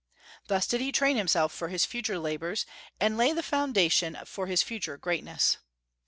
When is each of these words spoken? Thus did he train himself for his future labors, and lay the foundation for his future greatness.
Thus 0.47 0.65
did 0.65 0.81
he 0.81 0.91
train 0.91 1.15
himself 1.15 1.53
for 1.53 1.67
his 1.67 1.85
future 1.85 2.17
labors, 2.17 2.65
and 2.99 3.17
lay 3.17 3.33
the 3.33 3.43
foundation 3.43 4.17
for 4.25 4.47
his 4.47 4.63
future 4.63 4.97
greatness. 4.97 5.57